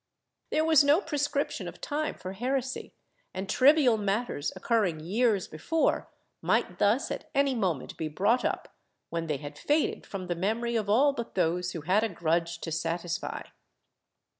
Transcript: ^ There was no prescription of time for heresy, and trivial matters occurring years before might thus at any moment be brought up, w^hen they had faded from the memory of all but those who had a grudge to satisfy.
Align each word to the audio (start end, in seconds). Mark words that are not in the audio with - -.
^ 0.01 0.03
There 0.49 0.65
was 0.65 0.83
no 0.83 0.99
prescription 0.99 1.67
of 1.67 1.79
time 1.79 2.15
for 2.15 2.33
heresy, 2.33 2.95
and 3.35 3.47
trivial 3.47 3.97
matters 3.97 4.51
occurring 4.55 4.99
years 5.01 5.47
before 5.47 6.09
might 6.41 6.79
thus 6.79 7.11
at 7.11 7.29
any 7.35 7.53
moment 7.53 7.97
be 7.97 8.07
brought 8.07 8.43
up, 8.43 8.73
w^hen 9.13 9.27
they 9.27 9.37
had 9.37 9.59
faded 9.59 10.07
from 10.07 10.25
the 10.25 10.33
memory 10.33 10.75
of 10.75 10.89
all 10.89 11.13
but 11.13 11.35
those 11.35 11.73
who 11.73 11.81
had 11.81 12.03
a 12.03 12.09
grudge 12.09 12.57
to 12.61 12.71
satisfy. 12.71 13.43